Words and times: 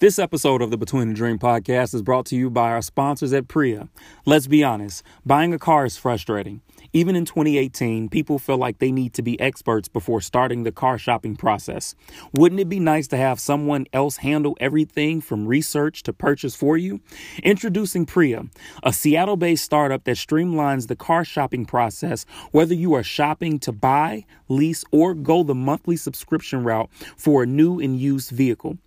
This 0.00 0.18
episode 0.18 0.62
of 0.62 0.70
the 0.70 0.78
Between 0.78 1.08
the 1.08 1.14
Dream 1.14 1.38
podcast 1.38 1.92
is 1.92 2.00
brought 2.00 2.24
to 2.26 2.34
you 2.34 2.48
by 2.48 2.70
our 2.70 2.80
sponsors 2.80 3.34
at 3.34 3.48
Priya. 3.48 3.90
Let's 4.24 4.46
be 4.46 4.64
honest, 4.64 5.02
buying 5.26 5.52
a 5.52 5.58
car 5.58 5.84
is 5.84 5.98
frustrating. 5.98 6.62
Even 6.94 7.14
in 7.14 7.26
2018, 7.26 8.08
people 8.08 8.38
feel 8.38 8.56
like 8.56 8.78
they 8.78 8.90
need 8.90 9.12
to 9.12 9.20
be 9.20 9.38
experts 9.38 9.88
before 9.88 10.22
starting 10.22 10.62
the 10.62 10.72
car 10.72 10.96
shopping 10.96 11.36
process. 11.36 11.94
Wouldn't 12.32 12.62
it 12.62 12.70
be 12.70 12.80
nice 12.80 13.08
to 13.08 13.18
have 13.18 13.38
someone 13.38 13.84
else 13.92 14.16
handle 14.16 14.56
everything 14.58 15.20
from 15.20 15.46
research 15.46 16.02
to 16.04 16.14
purchase 16.14 16.56
for 16.56 16.78
you? 16.78 17.02
Introducing 17.42 18.06
Priya, 18.06 18.44
a 18.82 18.94
Seattle 18.94 19.36
based 19.36 19.66
startup 19.66 20.04
that 20.04 20.16
streamlines 20.16 20.86
the 20.86 20.96
car 20.96 21.26
shopping 21.26 21.66
process, 21.66 22.24
whether 22.52 22.72
you 22.72 22.94
are 22.94 23.02
shopping 23.02 23.58
to 23.58 23.70
buy, 23.70 24.24
lease, 24.48 24.82
or 24.92 25.12
go 25.12 25.42
the 25.42 25.54
monthly 25.54 25.96
subscription 25.96 26.64
route 26.64 26.88
for 27.18 27.42
a 27.42 27.46
new 27.46 27.78
and 27.78 28.00
used 28.00 28.30
vehicle. 28.30 28.78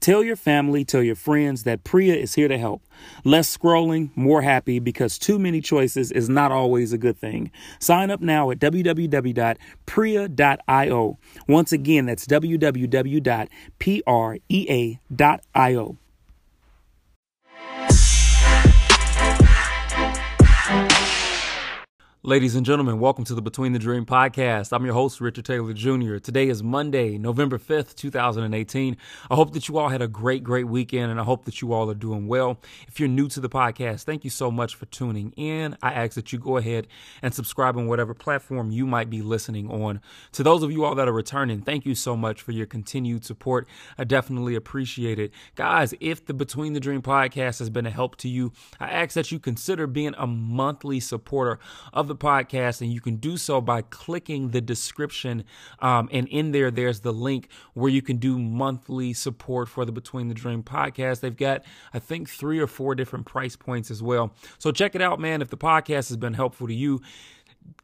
Tell 0.00 0.22
your 0.22 0.36
family, 0.36 0.84
tell 0.84 1.02
your 1.02 1.14
friends 1.14 1.64
that 1.64 1.84
Priya 1.84 2.14
is 2.14 2.34
here 2.34 2.48
to 2.48 2.58
help. 2.58 2.82
Less 3.24 3.56
scrolling, 3.56 4.10
more 4.16 4.42
happy 4.42 4.78
because 4.78 5.18
too 5.18 5.38
many 5.38 5.60
choices 5.60 6.12
is 6.12 6.28
not 6.28 6.52
always 6.52 6.92
a 6.92 6.98
good 6.98 7.16
thing. 7.18 7.50
Sign 7.78 8.10
up 8.10 8.20
now 8.20 8.50
at 8.50 8.58
www.priya.io. 8.58 9.58
Once 11.48 11.72
again, 11.72 12.06
that's 12.06 12.26
www.prea.io. 12.26 12.68
Ladies 22.24 22.54
and 22.54 22.64
gentlemen, 22.64 23.00
welcome 23.00 23.24
to 23.24 23.34
the 23.34 23.42
Between 23.42 23.72
the 23.72 23.80
Dream 23.80 24.06
podcast. 24.06 24.72
I'm 24.72 24.84
your 24.84 24.94
host, 24.94 25.20
Richard 25.20 25.44
Taylor 25.44 25.72
Jr. 25.72 26.18
Today 26.18 26.48
is 26.48 26.62
Monday, 26.62 27.18
November 27.18 27.58
5th, 27.58 27.96
2018. 27.96 28.96
I 29.28 29.34
hope 29.34 29.52
that 29.54 29.66
you 29.66 29.76
all 29.76 29.88
had 29.88 30.02
a 30.02 30.06
great, 30.06 30.44
great 30.44 30.68
weekend 30.68 31.10
and 31.10 31.18
I 31.18 31.24
hope 31.24 31.46
that 31.46 31.60
you 31.60 31.72
all 31.72 31.90
are 31.90 31.96
doing 31.96 32.28
well. 32.28 32.60
If 32.86 33.00
you're 33.00 33.08
new 33.08 33.26
to 33.26 33.40
the 33.40 33.48
podcast, 33.48 34.04
thank 34.04 34.22
you 34.22 34.30
so 34.30 34.52
much 34.52 34.76
for 34.76 34.86
tuning 34.86 35.32
in. 35.32 35.76
I 35.82 35.94
ask 35.94 36.14
that 36.14 36.32
you 36.32 36.38
go 36.38 36.58
ahead 36.58 36.86
and 37.22 37.34
subscribe 37.34 37.76
on 37.76 37.88
whatever 37.88 38.14
platform 38.14 38.70
you 38.70 38.86
might 38.86 39.10
be 39.10 39.20
listening 39.20 39.68
on. 39.68 40.00
To 40.30 40.44
those 40.44 40.62
of 40.62 40.70
you 40.70 40.84
all 40.84 40.94
that 40.94 41.08
are 41.08 41.12
returning, 41.12 41.60
thank 41.60 41.84
you 41.84 41.96
so 41.96 42.16
much 42.16 42.40
for 42.40 42.52
your 42.52 42.66
continued 42.66 43.24
support. 43.24 43.66
I 43.98 44.04
definitely 44.04 44.54
appreciate 44.54 45.18
it. 45.18 45.32
Guys, 45.56 45.92
if 45.98 46.24
the 46.24 46.34
Between 46.34 46.72
the 46.74 46.78
Dream 46.78 47.02
podcast 47.02 47.58
has 47.58 47.68
been 47.68 47.84
a 47.84 47.90
help 47.90 48.14
to 48.18 48.28
you, 48.28 48.52
I 48.78 48.90
ask 48.90 49.14
that 49.14 49.32
you 49.32 49.40
consider 49.40 49.88
being 49.88 50.14
a 50.16 50.28
monthly 50.28 51.00
supporter 51.00 51.58
of 51.92 52.06
the 52.12 52.12
podcast, 52.22 52.80
and 52.80 52.92
you 52.92 53.00
can 53.00 53.16
do 53.16 53.36
so 53.36 53.60
by 53.60 53.82
clicking 53.82 54.50
the 54.50 54.60
description. 54.60 55.44
Um, 55.80 56.08
and 56.12 56.28
in 56.28 56.52
there, 56.52 56.70
there's 56.70 57.00
the 57.00 57.12
link 57.12 57.48
where 57.74 57.90
you 57.90 58.02
can 58.02 58.18
do 58.18 58.38
monthly 58.38 59.12
support 59.12 59.68
for 59.68 59.84
the 59.84 59.92
Between 59.92 60.28
the 60.28 60.34
Dream 60.34 60.62
podcast. 60.62 61.20
They've 61.20 61.36
got, 61.36 61.64
I 61.92 61.98
think, 61.98 62.30
three 62.30 62.58
or 62.60 62.66
four 62.66 62.94
different 62.94 63.26
price 63.26 63.56
points 63.56 63.90
as 63.90 64.02
well. 64.02 64.32
So 64.58 64.70
check 64.70 64.94
it 64.94 65.02
out, 65.02 65.20
man. 65.20 65.42
If 65.42 65.50
the 65.50 65.58
podcast 65.58 66.08
has 66.08 66.16
been 66.16 66.34
helpful 66.34 66.68
to 66.68 66.74
you, 66.74 67.02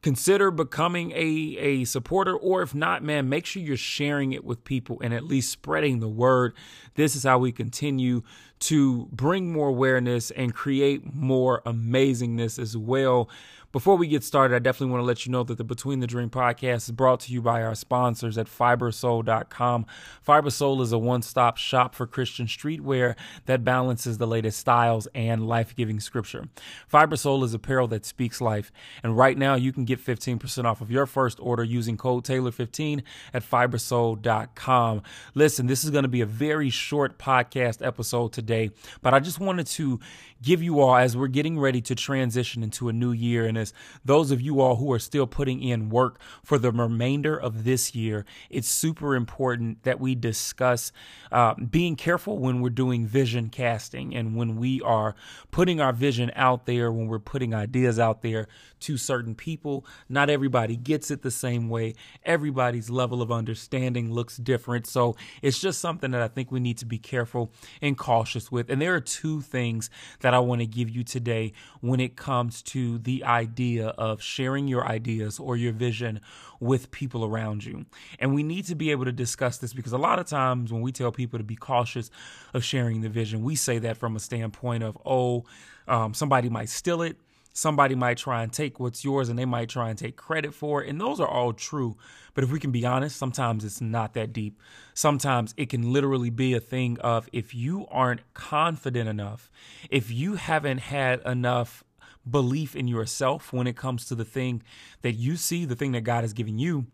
consider 0.03 0.51
becoming 0.51 1.11
a, 1.13 1.57
a 1.59 1.85
supporter 1.85 2.37
or 2.37 2.63
if 2.63 2.75
not 2.75 3.03
man 3.03 3.29
make 3.29 3.45
sure 3.45 3.63
you're 3.63 3.77
sharing 3.77 4.33
it 4.33 4.45
with 4.45 4.63
people 4.65 4.99
and 5.03 5.13
at 5.13 5.25
least 5.25 5.51
spreading 5.51 5.99
the 5.99 6.09
word 6.09 6.55
this 6.95 7.17
is 7.17 7.25
how 7.25 7.39
we 7.39 7.51
continue 7.51 8.23
to 8.61 9.09
bring 9.13 9.53
more 9.53 9.69
awareness 9.69 10.31
and 10.33 10.55
create 10.55 11.15
more 11.15 11.63
amazingness 11.63 12.59
as 12.59 12.77
well 12.77 13.29
before 13.71 13.97
we 13.97 14.09
get 14.09 14.25
started, 14.25 14.55
I 14.55 14.61
definitely 14.61 14.93
want 14.93 15.03
to 15.03 15.07
let 15.07 15.27
you 15.27 15.33
know 15.33 15.43
that 15.45 15.59
the 15.59 15.65
Between 15.65 16.01
the 16.01 16.07
Dream 16.07 16.31
podcast 16.31 16.77
is 16.77 16.91
brought 16.91 17.21
to 17.21 17.33
you 17.33 17.43
by 17.43 17.63
our 17.63 17.75
sponsors 17.75 18.39
at 18.39 18.47
fibersoul.com. 18.47 19.87
Fibersoul 20.27 20.81
is 20.81 20.93
a 20.93 20.99
one 20.99 21.21
stop 21.21 21.59
shop 21.59 21.95
for 21.95 22.07
Christian 22.07 22.47
streetwear 22.47 23.15
that 23.45 23.65
balances 23.65 24.17
the 24.17 24.27
latest 24.27 24.59
styles 24.59 25.07
and 25.15 25.47
life 25.47 25.77
giving 25.77 26.01
scripture. 26.01 26.49
Fibersoul 26.91 27.45
is 27.45 27.53
apparel 27.53 27.89
that 27.89 28.07
speaks 28.07 28.41
life. 28.41 28.73
And 29.03 29.17
right 29.19 29.37
now, 29.37 29.55
you 29.55 29.73
can 29.73 29.85
get 29.85 30.05
15% 30.05 30.65
off 30.65 30.81
of 30.81 30.91
your 30.91 31.05
first 31.05 31.39
order 31.41 31.63
using 31.63 31.99
code 31.99 32.25
Taylor15 32.25 33.03
at 33.35 33.43
fibersoul.com. 33.43 35.03
Listen, 35.35 35.67
this 35.67 35.85
is 35.85 35.91
going 35.91 36.05
to 36.05 36.09
be 36.09 36.23
a 36.23 36.27
very 36.27 36.71
short 36.71 37.19
podcast 37.19 37.85
episode 37.87 38.33
today, 38.33 38.71
but 39.03 39.13
I 39.13 39.21
just 39.21 39.41
wanted 39.41 39.67
to 39.67 40.01
give 40.43 40.63
you 40.63 40.81
all, 40.81 40.97
as 40.97 41.17
we're 41.17 41.27
getting 41.27 41.59
ready 41.59 41.81
to 41.83 41.95
transition 41.95 42.63
into 42.63 42.89
a 42.89 42.93
new 42.93 43.13
year, 43.13 43.45
and 43.45 43.58
those 44.05 44.31
of 44.31 44.41
you 44.41 44.61
all 44.61 44.77
who 44.77 44.93
are 44.93 44.99
still 44.99 45.27
putting 45.27 45.63
in 45.63 45.89
work 45.89 46.21
for 46.43 46.59
the 46.59 46.71
remainder 46.71 47.37
of 47.37 47.65
this 47.65 47.95
year, 47.95 48.25
it's 48.51 48.69
super 48.69 49.15
important 49.15 49.83
that 49.85 50.01
we 50.01 50.15
discuss 50.15 50.93
uh, 51.31 51.55
being 51.55 51.97
careful 51.97 52.39
when 52.39 52.61
we're 52.61 52.71
doing 52.71 53.07
vision 53.07 53.49
casting 53.49 54.15
and 54.15 54.37
when 54.37 54.57
we 54.57 54.81
are 54.83 55.15
putting 55.51 55.81
our 55.81 55.93
vision 55.93 56.31
out 56.35 56.67
there, 56.67 56.91
when 56.93 57.07
we're 57.07 57.19
putting 57.19 57.55
ideas 57.55 57.99
out 57.99 58.23
there 58.23 58.47
to 58.81 58.97
certain 58.97 59.35
people. 59.35 59.85
Not 60.09 60.31
everybody 60.31 60.77
gets 60.77 61.11
it 61.11 61.23
the 61.23 61.31
same 61.31 61.69
way, 61.69 61.95
everybody's 62.25 62.91
level 62.91 63.23
of 63.23 63.33
understanding 63.33 64.13
looks 64.13 64.37
different. 64.37 64.87
So 64.87 65.17
it's 65.43 65.59
just 65.59 65.81
something 65.81 66.11
that 66.13 66.23
I 66.23 66.29
think 66.29 66.51
we 66.51 66.61
need 66.61 66.79
to 66.79 66.87
be 66.87 66.99
careful 66.99 67.51
and 67.83 67.97
cautious 67.97 68.53
with. 68.53 68.71
And 68.71 68.81
there 68.81 68.95
are 68.95 69.01
two 69.01 69.41
things 69.41 69.91
that 70.21 70.35
I 70.35 70.39
want 70.39 70.61
to 70.61 70.67
give 70.67 70.89
you 70.91 71.05
today 71.05 71.53
when 71.81 72.01
it 72.01 72.17
comes 72.17 72.63
to 72.63 72.99
the 72.99 73.25
idea 73.25 73.48
of 73.57 74.23
sharing 74.23 74.69
your 74.69 74.87
ideas 74.87 75.39
or 75.39 75.57
your 75.57 75.73
vision 75.73 76.21
with 76.61 76.91
people 76.91 77.25
around 77.25 77.65
you. 77.65 77.87
And 78.19 78.35
we 78.35 78.43
need 78.43 78.67
to 78.67 78.75
be 78.75 78.91
able 78.91 79.05
to 79.05 79.13
discuss 79.13 79.59
this 79.59 79.73
because 79.73 79.93
a 79.93 79.99
lot 79.99 80.19
of 80.19 80.27
times 80.27 80.73
when 80.73 80.83
we 80.83 80.93
tell 80.93 81.13
people 81.13 81.39
to 81.39 81.45
be 81.45 81.57
cautious 81.57 82.11
of 82.55 82.65
sharing 82.65 83.01
the 83.01 83.09
vision, 83.09 83.43
we 83.43 83.55
say 83.55 83.79
that 83.79 83.97
from 83.97 84.17
a 84.17 84.21
standpoint 84.21 84.83
of, 84.83 84.99
oh, 85.05 85.45
um, 85.87 86.15
somebody 86.15 86.49
might 86.49 86.69
steal 86.69 87.03
it 87.03 87.17
somebody 87.59 87.95
might 87.97 88.17
try 88.17 88.43
and 88.43 88.53
take 88.53 88.79
what's 88.79 89.05
yours 89.05 89.29
and 89.29 89.39
they 89.39 89.45
might 89.45 89.69
try 89.69 89.91
and 89.91 89.99
take 89.99 90.17
credit 90.17 90.55
for 90.55 90.83
it. 90.83 90.89
And 90.89 91.01
those 91.01 91.19
are 91.19 91.27
all 91.27 91.53
true. 91.53 91.97
But 92.35 92.45
if 92.45 92.53
we 92.53 92.61
can 92.61 92.71
be 92.71 92.87
honest, 92.87 93.17
sometimes 93.17 93.65
it's 93.65 93.81
not 93.81 94.15
that 94.15 94.33
deep. 94.33 94.61
Sometimes 94.95 95.55
it 95.57 95.69
can 95.69 95.93
literally 95.93 96.31
be 96.31 96.55
a 96.55 96.61
thing 96.61 96.99
of 97.01 97.29
if 97.33 97.55
you 97.55 97.87
aren't 97.91 98.21
confident 98.33 99.09
enough, 99.09 99.51
if 99.91 100.11
you 100.11 100.37
haven't 100.37 100.79
had 100.79 101.21
enough 101.27 101.83
belief 102.31 102.77
in 102.77 102.89
yourself 102.89 103.53
when 103.53 103.67
it 103.67 103.77
comes 103.77 104.07
to 104.07 104.15
the 104.15 104.25
thing 104.25 104.63
that 105.03 105.13
you 105.13 105.37
see, 105.37 105.65
the 105.65 105.77
thing 105.77 105.93
that 105.93 106.03
God 106.03 106.23
has 106.23 106.33
given 106.33 106.59
you, 106.59 106.87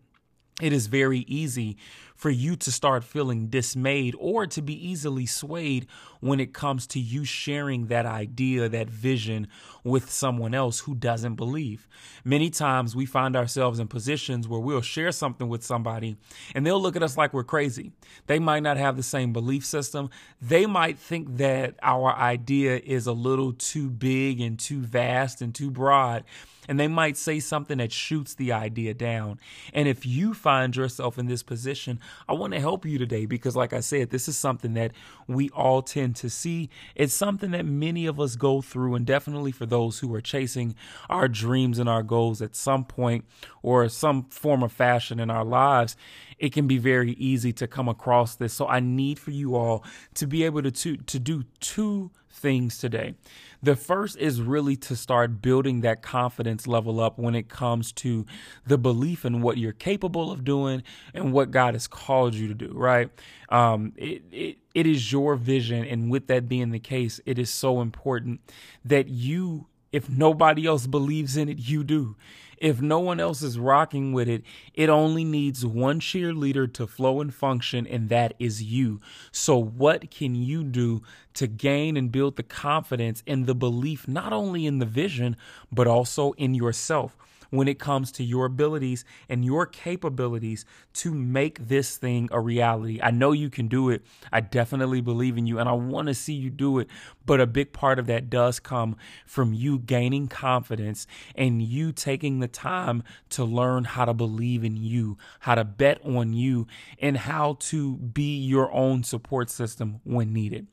it 0.61 0.71
is 0.71 0.87
very 0.87 1.19
easy 1.19 1.77
for 2.15 2.29
you 2.29 2.55
to 2.55 2.71
start 2.71 3.03
feeling 3.03 3.47
dismayed 3.47 4.15
or 4.17 4.47
to 4.47 4.61
be 4.61 4.87
easily 4.87 5.25
swayed 5.25 5.85
when 6.21 6.39
it 6.39 6.53
comes 6.53 6.87
to 6.87 6.99
you 6.99 7.25
sharing 7.25 7.87
that 7.87 8.05
idea, 8.05 8.69
that 8.69 8.89
vision 8.89 9.47
with 9.83 10.09
someone 10.09 10.55
else 10.55 10.79
who 10.79 10.95
doesn't 10.95 11.35
believe. 11.35 11.87
Many 12.23 12.49
times 12.49 12.95
we 12.95 13.05
find 13.05 13.35
ourselves 13.35 13.79
in 13.79 13.87
positions 13.87 14.47
where 14.47 14.59
we'll 14.59 14.81
share 14.81 15.11
something 15.11 15.49
with 15.49 15.63
somebody 15.63 16.17
and 16.55 16.65
they'll 16.65 16.81
look 16.81 16.95
at 16.95 17.03
us 17.03 17.17
like 17.17 17.33
we're 17.33 17.43
crazy. 17.43 17.91
They 18.27 18.39
might 18.39 18.63
not 18.63 18.77
have 18.77 18.97
the 18.97 19.03
same 19.03 19.33
belief 19.33 19.65
system. 19.65 20.09
They 20.41 20.65
might 20.65 20.97
think 20.97 21.37
that 21.37 21.75
our 21.83 22.15
idea 22.15 22.77
is 22.83 23.07
a 23.07 23.13
little 23.13 23.53
too 23.53 23.89
big 23.89 24.39
and 24.39 24.57
too 24.57 24.79
vast 24.79 25.41
and 25.41 25.53
too 25.53 25.69
broad 25.69 26.23
and 26.67 26.79
they 26.79 26.87
might 26.87 27.17
say 27.17 27.39
something 27.39 27.77
that 27.77 27.91
shoots 27.91 28.33
the 28.33 28.51
idea 28.51 28.93
down. 28.93 29.39
And 29.73 29.87
if 29.87 30.05
you 30.05 30.33
find 30.33 30.75
yourself 30.75 31.17
in 31.17 31.27
this 31.27 31.43
position, 31.43 31.99
I 32.27 32.33
want 32.33 32.53
to 32.53 32.59
help 32.59 32.85
you 32.85 32.97
today 32.97 33.25
because, 33.25 33.55
like 33.55 33.73
I 33.73 33.79
said, 33.79 34.09
this 34.09 34.27
is 34.27 34.37
something 34.37 34.73
that 34.75 34.91
we 35.27 35.49
all 35.49 35.81
tend 35.81 36.15
to 36.17 36.29
see. 36.29 36.69
It's 36.95 37.13
something 37.13 37.51
that 37.51 37.65
many 37.65 38.05
of 38.05 38.19
us 38.19 38.35
go 38.35 38.61
through, 38.61 38.95
and 38.95 39.05
definitely 39.05 39.51
for 39.51 39.65
those 39.65 39.99
who 39.99 40.13
are 40.13 40.21
chasing 40.21 40.75
our 41.09 41.27
dreams 41.27 41.79
and 41.79 41.89
our 41.89 42.03
goals 42.03 42.41
at 42.41 42.55
some 42.55 42.85
point 42.85 43.25
or 43.61 43.87
some 43.89 44.23
form 44.25 44.63
of 44.63 44.71
fashion 44.71 45.19
in 45.19 45.29
our 45.29 45.45
lives, 45.45 45.95
it 46.37 46.51
can 46.51 46.67
be 46.67 46.77
very 46.77 47.11
easy 47.13 47.53
to 47.53 47.67
come 47.67 47.87
across 47.87 48.35
this. 48.35 48.53
So 48.53 48.67
I 48.67 48.79
need 48.79 49.19
for 49.19 49.31
you 49.31 49.55
all 49.55 49.83
to 50.15 50.27
be 50.27 50.43
able 50.43 50.61
to, 50.63 50.71
to, 50.71 50.97
to 50.97 51.19
do 51.19 51.43
two 51.59 52.11
things 52.35 52.77
today. 52.77 53.15
The 53.63 53.75
first 53.75 54.17
is 54.17 54.41
really 54.41 54.75
to 54.77 54.95
start 54.95 55.41
building 55.41 55.81
that 55.81 56.01
confidence 56.01 56.67
level 56.67 56.99
up 56.99 57.17
when 57.17 57.33
it 57.33 57.49
comes 57.49 57.91
to 57.93 58.25
the 58.67 58.77
belief 58.77 59.25
in 59.25 59.41
what 59.41 59.57
you're 59.57 59.71
capable 59.71 60.31
of 60.31 60.43
doing 60.43 60.83
and 61.13 61.33
what 61.33 61.49
God 61.49 61.73
has 61.73 61.87
called 61.87 62.35
you 62.35 62.47
to 62.47 62.53
do, 62.53 62.71
right? 62.73 63.09
Um, 63.49 63.93
it, 63.95 64.23
it, 64.31 64.57
it 64.73 64.85
is 64.85 65.11
your 65.11 65.35
vision. 65.35 65.85
And 65.85 66.11
with 66.11 66.27
that 66.27 66.47
being 66.47 66.71
the 66.71 66.79
case, 66.79 67.19
it 67.25 67.39
is 67.39 67.49
so 67.49 67.81
important 67.81 68.41
that 68.83 69.07
you, 69.07 69.67
if 69.95 70.09
nobody 70.09 70.65
else 70.67 70.87
believes 70.87 71.37
in 71.37 71.47
it, 71.47 71.57
you 71.57 71.81
do. 71.81 72.17
If 72.57 72.81
no 72.81 72.99
one 72.99 73.21
else 73.21 73.41
is 73.41 73.57
rocking 73.57 74.11
with 74.11 74.27
it, 74.27 74.43
it 74.73 74.89
only 74.89 75.23
needs 75.23 75.65
one 75.65 76.01
cheerleader 76.01 76.71
to 76.73 76.85
flow 76.85 77.21
and 77.21 77.33
function, 77.33 77.87
and 77.87 78.09
that 78.09 78.33
is 78.37 78.61
you. 78.61 78.99
So, 79.31 79.57
what 79.57 80.11
can 80.11 80.35
you 80.35 80.65
do 80.65 81.01
to 81.35 81.47
gain 81.47 81.95
and 81.95 82.11
build 82.11 82.35
the 82.35 82.43
confidence 82.43 83.23
and 83.25 83.45
the 83.45 83.55
belief, 83.55 84.05
not 84.05 84.33
only 84.33 84.65
in 84.65 84.79
the 84.79 84.85
vision, 84.85 85.37
but 85.71 85.87
also 85.87 86.33
in 86.33 86.53
yourself? 86.53 87.15
When 87.49 87.67
it 87.67 87.79
comes 87.79 88.11
to 88.13 88.23
your 88.23 88.45
abilities 88.45 89.05
and 89.29 89.45
your 89.45 89.65
capabilities 89.65 90.65
to 90.93 91.13
make 91.13 91.67
this 91.67 91.97
thing 91.97 92.29
a 92.31 92.39
reality. 92.39 92.99
I 93.01 93.11
know 93.11 93.31
you 93.31 93.49
can 93.49 93.67
do 93.67 93.89
it. 93.89 94.03
I 94.31 94.41
definitely 94.41 95.01
believe 95.01 95.37
in 95.37 95.47
you 95.47 95.59
and 95.59 95.69
I 95.69 95.73
want 95.73 96.07
to 96.07 96.13
see 96.13 96.33
you 96.33 96.49
do 96.49 96.79
it. 96.79 96.87
But 97.25 97.41
a 97.41 97.47
big 97.47 97.73
part 97.73 97.99
of 97.99 98.07
that 98.07 98.29
does 98.29 98.59
come 98.59 98.95
from 99.25 99.53
you 99.53 99.79
gaining 99.79 100.27
confidence 100.27 101.07
and 101.35 101.61
you 101.61 101.91
taking 101.91 102.39
the 102.39 102.47
time 102.47 103.03
to 103.29 103.43
learn 103.43 103.83
how 103.83 104.05
to 104.05 104.13
believe 104.13 104.63
in 104.63 104.77
you, 104.77 105.17
how 105.39 105.55
to 105.55 105.63
bet 105.63 105.99
on 106.05 106.33
you, 106.33 106.67
and 106.99 107.17
how 107.17 107.57
to 107.59 107.95
be 107.97 108.37
your 108.37 108.71
own 108.71 109.03
support 109.03 109.49
system 109.49 109.99
when 110.03 110.33
needed. 110.33 110.67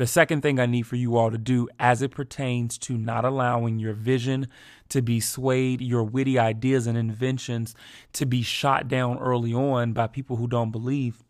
The 0.00 0.06
second 0.06 0.40
thing 0.40 0.58
I 0.58 0.64
need 0.64 0.86
for 0.86 0.96
you 0.96 1.18
all 1.18 1.30
to 1.30 1.36
do 1.36 1.68
as 1.78 2.00
it 2.00 2.10
pertains 2.10 2.78
to 2.78 2.96
not 2.96 3.26
allowing 3.26 3.78
your 3.78 3.92
vision 3.92 4.48
to 4.88 5.02
be 5.02 5.20
swayed, 5.20 5.82
your 5.82 6.04
witty 6.04 6.38
ideas 6.38 6.86
and 6.86 6.96
inventions 6.96 7.74
to 8.14 8.24
be 8.24 8.40
shot 8.40 8.88
down 8.88 9.18
early 9.18 9.52
on 9.52 9.92
by 9.92 10.06
people 10.06 10.36
who 10.36 10.48
don't 10.48 10.70
believe. 10.70 11.22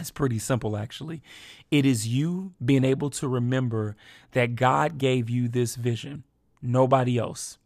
It's 0.00 0.10
pretty 0.10 0.38
simple, 0.38 0.78
actually. 0.78 1.22
It 1.70 1.84
is 1.84 2.08
you 2.08 2.54
being 2.64 2.84
able 2.84 3.10
to 3.10 3.28
remember 3.28 3.96
that 4.32 4.56
God 4.56 4.96
gave 4.96 5.28
you 5.28 5.46
this 5.46 5.76
vision, 5.76 6.24
nobody 6.62 7.18
else. 7.18 7.58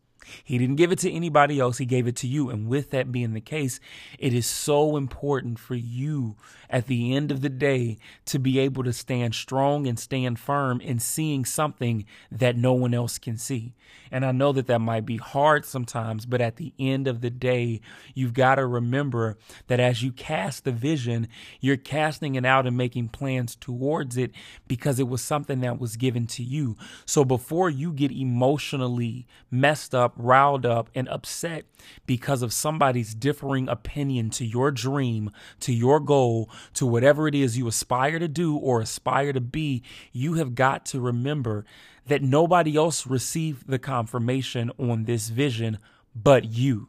He 0.42 0.58
didn't 0.58 0.76
give 0.76 0.92
it 0.92 0.98
to 1.00 1.10
anybody 1.10 1.60
else, 1.60 1.78
He 1.78 1.86
gave 1.86 2.06
it 2.06 2.16
to 2.16 2.26
you. 2.26 2.50
And 2.50 2.68
with 2.68 2.90
that 2.90 3.12
being 3.12 3.32
the 3.32 3.40
case, 3.40 3.80
it 4.18 4.32
is 4.32 4.46
so 4.46 4.96
important 4.96 5.58
for 5.58 5.74
you 5.74 6.36
at 6.68 6.86
the 6.86 7.14
end 7.14 7.30
of 7.30 7.40
the 7.40 7.48
day 7.48 7.98
to 8.26 8.38
be 8.38 8.58
able 8.58 8.84
to 8.84 8.92
stand 8.92 9.34
strong 9.34 9.86
and 9.86 9.98
stand 9.98 10.38
firm 10.38 10.80
in 10.80 10.98
seeing 10.98 11.44
something 11.44 12.04
that 12.30 12.56
no 12.56 12.72
one 12.72 12.94
else 12.94 13.18
can 13.18 13.36
see. 13.36 13.74
And 14.12 14.24
I 14.24 14.32
know 14.32 14.52
that 14.52 14.66
that 14.66 14.80
might 14.80 15.06
be 15.06 15.16
hard 15.16 15.64
sometimes, 15.64 16.26
but 16.26 16.40
at 16.40 16.56
the 16.56 16.72
end 16.78 17.06
of 17.06 17.20
the 17.20 17.30
day, 17.30 17.80
you've 18.14 18.34
got 18.34 18.56
to 18.56 18.66
remember 18.66 19.36
that 19.68 19.80
as 19.80 20.02
you 20.02 20.12
cast 20.12 20.64
the 20.64 20.72
vision, 20.72 21.28
you're 21.60 21.76
casting 21.76 22.34
it 22.34 22.44
out 22.44 22.66
and 22.66 22.76
making 22.76 23.08
plans 23.08 23.56
towards 23.56 24.16
it 24.16 24.32
because 24.68 24.98
it 24.98 25.08
was 25.08 25.22
something 25.22 25.60
that 25.60 25.78
was 25.78 25.96
given 25.96 26.26
to 26.28 26.42
you. 26.42 26.76
So 27.04 27.24
before 27.24 27.70
you 27.70 27.92
get 27.92 28.10
emotionally 28.10 29.26
messed 29.50 29.94
up, 29.94 30.14
riled 30.22 30.66
up, 30.66 30.90
and 30.94 31.08
upset 31.08 31.64
because 32.06 32.42
of 32.42 32.52
somebody's 32.52 33.14
differing 33.14 33.68
opinion 33.68 34.30
to 34.30 34.44
your 34.44 34.70
dream, 34.70 35.30
to 35.60 35.72
your 35.72 36.00
goal, 36.00 36.50
to 36.74 36.86
whatever 36.86 37.26
it 37.28 37.34
is 37.34 37.58
you 37.58 37.66
aspire 37.68 38.18
to 38.18 38.28
do 38.28 38.56
or 38.56 38.80
aspire 38.80 39.32
to 39.32 39.40
be, 39.40 39.82
you 40.12 40.34
have 40.34 40.54
got 40.54 40.84
to 40.86 41.00
remember 41.00 41.64
that 42.06 42.22
nobody 42.22 42.76
else 42.76 43.06
received 43.06 43.68
the 43.68 43.78
confirmation 43.78 44.70
on 44.78 45.04
this 45.04 45.28
vision 45.28 45.78
but 46.14 46.44
you. 46.44 46.88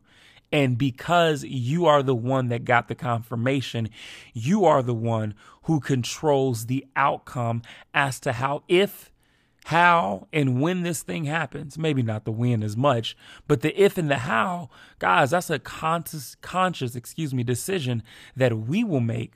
And 0.51 0.77
because 0.77 1.43
you 1.43 1.85
are 1.85 2.03
the 2.03 2.15
one 2.15 2.49
that 2.49 2.65
got 2.65 2.87
the 2.87 2.95
confirmation, 2.95 3.89
you 4.33 4.65
are 4.65 4.83
the 4.83 4.93
one 4.93 5.33
who 5.63 5.79
controls 5.79 6.65
the 6.65 6.85
outcome 6.95 7.61
as 7.93 8.19
to 8.21 8.33
how, 8.33 8.63
if, 8.67 9.10
how, 9.65 10.27
and 10.33 10.61
when 10.61 10.81
this 10.81 11.03
thing 11.03 11.25
happens. 11.25 11.77
Maybe 11.77 12.01
not 12.01 12.25
the 12.25 12.31
when 12.31 12.63
as 12.63 12.75
much, 12.75 13.15
but 13.47 13.61
the 13.61 13.79
if 13.81 13.97
and 13.97 14.09
the 14.09 14.17
how, 14.17 14.69
guys, 14.99 15.31
that's 15.31 15.49
a 15.49 15.59
conscious, 15.59 16.35
conscious, 16.41 16.95
excuse 16.95 17.33
me, 17.33 17.43
decision 17.43 18.03
that 18.35 18.57
we 18.57 18.83
will 18.83 19.01
make 19.01 19.33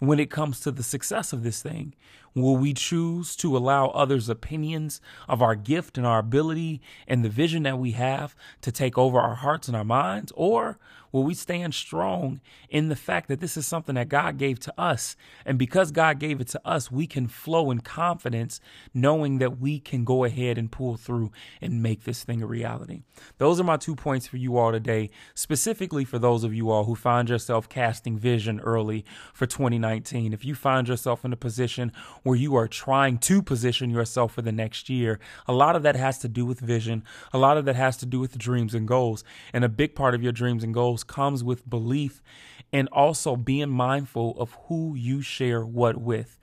when 0.00 0.20
it 0.20 0.30
comes 0.30 0.60
to 0.60 0.70
the 0.70 0.82
success 0.82 1.32
of 1.32 1.42
this 1.42 1.62
thing? 1.62 1.94
Will 2.40 2.56
we 2.56 2.72
choose 2.72 3.34
to 3.36 3.56
allow 3.56 3.88
others' 3.88 4.28
opinions 4.28 5.00
of 5.28 5.42
our 5.42 5.54
gift 5.54 5.98
and 5.98 6.06
our 6.06 6.20
ability 6.20 6.80
and 7.06 7.24
the 7.24 7.28
vision 7.28 7.64
that 7.64 7.78
we 7.78 7.92
have 7.92 8.36
to 8.62 8.70
take 8.70 8.96
over 8.96 9.18
our 9.20 9.34
hearts 9.36 9.66
and 9.66 9.76
our 9.76 9.84
minds? 9.84 10.32
Or 10.36 10.78
will 11.12 11.24
we 11.24 11.34
stand 11.34 11.74
strong 11.74 12.40
in 12.68 12.88
the 12.88 12.96
fact 12.96 13.28
that 13.28 13.40
this 13.40 13.56
is 13.56 13.66
something 13.66 13.94
that 13.94 14.08
God 14.08 14.36
gave 14.36 14.60
to 14.60 14.74
us? 14.78 15.16
And 15.44 15.58
because 15.58 15.90
God 15.90 16.18
gave 16.18 16.40
it 16.40 16.48
to 16.48 16.60
us, 16.64 16.90
we 16.90 17.06
can 17.06 17.26
flow 17.26 17.70
in 17.70 17.80
confidence 17.80 18.60
knowing 18.92 19.38
that 19.38 19.58
we 19.58 19.80
can 19.80 20.04
go 20.04 20.24
ahead 20.24 20.58
and 20.58 20.70
pull 20.70 20.96
through 20.96 21.32
and 21.60 21.82
make 21.82 22.04
this 22.04 22.24
thing 22.24 22.42
a 22.42 22.46
reality. 22.46 23.02
Those 23.38 23.58
are 23.58 23.64
my 23.64 23.76
two 23.76 23.96
points 23.96 24.26
for 24.26 24.36
you 24.36 24.56
all 24.58 24.72
today, 24.72 25.10
specifically 25.34 26.04
for 26.04 26.18
those 26.18 26.44
of 26.44 26.54
you 26.54 26.70
all 26.70 26.84
who 26.84 26.94
find 26.94 27.28
yourself 27.28 27.68
casting 27.68 28.18
vision 28.18 28.60
early 28.60 29.04
for 29.32 29.46
2019. 29.46 30.32
If 30.32 30.44
you 30.44 30.54
find 30.54 30.88
yourself 30.88 31.24
in 31.24 31.32
a 31.32 31.36
position 31.36 31.92
where 32.28 32.36
you 32.36 32.54
are 32.54 32.68
trying 32.68 33.16
to 33.16 33.40
position 33.40 33.88
yourself 33.88 34.34
for 34.34 34.42
the 34.42 34.52
next 34.52 34.90
year, 34.90 35.18
a 35.46 35.52
lot 35.52 35.74
of 35.74 35.82
that 35.82 35.96
has 35.96 36.18
to 36.18 36.28
do 36.28 36.44
with 36.44 36.60
vision. 36.60 37.02
A 37.32 37.38
lot 37.38 37.56
of 37.56 37.64
that 37.64 37.74
has 37.74 37.96
to 37.96 38.06
do 38.06 38.20
with 38.20 38.36
dreams 38.36 38.74
and 38.74 38.86
goals. 38.86 39.24
And 39.54 39.64
a 39.64 39.68
big 39.68 39.94
part 39.94 40.14
of 40.14 40.22
your 40.22 40.32
dreams 40.32 40.62
and 40.62 40.74
goals 40.74 41.02
comes 41.04 41.42
with 41.42 41.68
belief 41.68 42.22
and 42.70 42.86
also 42.92 43.34
being 43.34 43.70
mindful 43.70 44.38
of 44.38 44.52
who 44.66 44.94
you 44.94 45.22
share 45.22 45.64
what 45.64 45.96
with. 45.96 46.38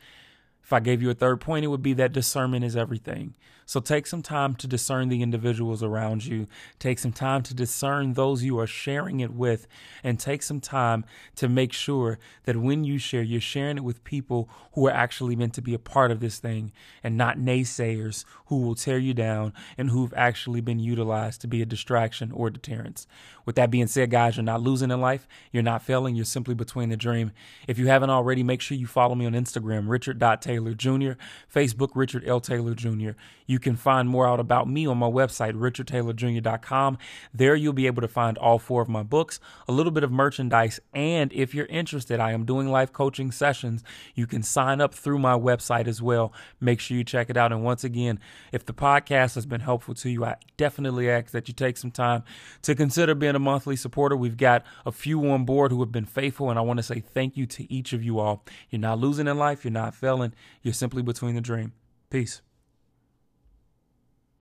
If 0.66 0.74
I 0.74 0.80
gave 0.80 1.00
you 1.00 1.12
a 1.12 1.14
third 1.14 1.42
point, 1.42 1.64
it 1.64 1.68
would 1.68 1.84
be 1.84 1.94
that 1.94 2.12
discernment 2.12 2.66
is 2.66 2.76
everything. 2.76 3.36
So 3.68 3.80
take 3.80 4.06
some 4.06 4.22
time 4.22 4.54
to 4.56 4.68
discern 4.68 5.10
the 5.10 5.24
individuals 5.24 5.82
around 5.82 6.26
you. 6.26 6.46
Take 6.78 7.00
some 7.00 7.12
time 7.12 7.42
to 7.44 7.54
discern 7.56 8.14
those 8.14 8.44
you 8.44 8.60
are 8.60 8.68
sharing 8.68 9.22
it 9.22 9.34
with. 9.34 9.68
And 10.04 10.20
take 10.20 10.44
some 10.44 10.60
time 10.60 11.04
to 11.36 11.48
make 11.48 11.74
sure 11.74 12.20
that 12.44 12.58
when 12.58 12.84
you 12.84 13.00
share, 13.00 13.24
you're 13.24 13.42
sharing 13.42 13.78
it 13.78 13.84
with 13.84 14.04
people 14.04 14.50
who 14.74 14.88
are 14.88 14.92
actually 14.92 15.36
meant 15.36 15.54
to 15.56 15.64
be 15.64 15.74
a 15.74 15.80
part 15.80 16.12
of 16.12 16.20
this 16.20 16.38
thing 16.38 16.72
and 17.04 17.18
not 17.18 17.38
naysayers 17.38 18.24
who 18.48 18.62
will 18.62 18.76
tear 18.76 19.00
you 19.00 19.16
down 19.16 19.54
and 19.80 19.90
who've 19.90 20.14
actually 20.16 20.62
been 20.62 20.80
utilized 20.80 21.42
to 21.42 21.48
be 21.48 21.62
a 21.62 21.66
distraction 21.66 22.32
or 22.32 22.52
deterrence. 22.52 23.08
With 23.46 23.56
that 23.56 23.72
being 23.72 23.88
said, 23.88 24.12
guys, 24.12 24.38
you're 24.38 24.44
not 24.44 24.62
losing 24.62 24.92
in 24.92 25.02
life. 25.02 25.28
You're 25.52 25.64
not 25.64 25.84
failing. 25.84 26.16
You're 26.16 26.26
simply 26.26 26.56
between 26.56 26.90
the 26.90 26.98
dream. 26.98 27.32
If 27.68 27.80
you 27.80 27.88
haven't 27.88 28.12
already, 28.12 28.44
make 28.44 28.62
sure 28.62 28.78
you 28.78 28.88
follow 28.88 29.16
me 29.16 29.26
on 29.26 29.34
Instagram, 29.34 29.90
Richard.Taylor 29.90 30.55
Jr., 30.74 31.14
Facebook, 31.54 31.90
Richard 31.96 32.24
L. 32.28 32.40
Taylor 32.40 32.74
Jr. 32.74 33.12
You 33.46 33.60
can 33.60 33.76
find 33.76 34.10
more 34.10 34.28
out 34.28 34.40
about 34.40 34.70
me 34.70 34.88
on 34.88 34.98
my 34.98 35.10
website, 35.10 35.54
richardtaylorjr.com. 35.54 36.98
There 37.34 37.56
you'll 37.56 37.74
be 37.74 37.88
able 37.88 38.02
to 38.02 38.08
find 38.08 38.38
all 38.38 38.60
four 38.60 38.82
of 38.82 38.90
my 38.90 39.04
books, 39.04 39.40
a 39.68 39.72
little 39.72 39.92
bit 39.92 40.04
of 40.04 40.12
merchandise, 40.12 40.80
and 40.94 41.32
if 41.34 41.54
you're 41.54 41.66
interested, 41.68 42.20
I 42.20 42.32
am 42.32 42.46
doing 42.46 42.70
life 42.70 42.92
coaching 42.92 43.32
sessions. 43.32 43.84
You 44.16 44.28
can 44.28 44.44
sign 44.44 44.82
up 44.82 44.94
through 44.94 45.20
my 45.20 45.34
website 45.34 45.88
as 45.88 46.02
well. 46.02 46.34
Make 46.60 46.80
sure 46.80 46.98
you 46.98 47.04
check 47.04 47.30
it 47.30 47.38
out. 47.38 47.52
And 47.52 47.64
once 47.64 47.84
again, 47.84 48.20
if 48.52 48.66
the 48.66 48.74
podcast 48.74 49.36
has 49.36 49.46
been 49.46 49.62
helpful 49.62 49.94
to 49.96 50.10
you, 50.10 50.26
I 50.26 50.36
definitely 50.58 51.10
ask 51.10 51.32
that 51.32 51.48
you 51.48 51.54
take 51.54 51.78
some 51.78 51.92
time 51.92 52.24
to 52.64 52.76
consider 52.76 53.16
being 53.16 53.36
a 53.36 53.40
monthly 53.40 53.76
supporter. 53.76 54.16
We've 54.16 54.38
got 54.38 54.64
a 54.86 54.92
few 54.92 55.30
on 55.32 55.46
board 55.46 55.72
who 55.72 55.80
have 55.82 55.92
been 55.92 56.06
faithful, 56.06 56.50
and 56.50 56.58
I 56.58 56.62
want 56.62 56.78
to 56.78 56.84
say 56.84 57.00
thank 57.00 57.38
you 57.38 57.46
to 57.48 57.72
each 57.72 57.94
of 57.94 58.04
you 58.04 58.20
all. 58.20 58.44
You're 58.70 58.80
not 58.80 59.00
losing 59.00 59.28
in 59.28 59.38
life, 59.38 59.64
you're 59.64 59.72
not 59.72 59.96
failing, 59.96 60.34
you're 60.62 60.74
simply 60.74 61.02
between 61.02 61.36
the 61.36 61.42
dream. 61.42 61.74
Peace. 62.10 62.42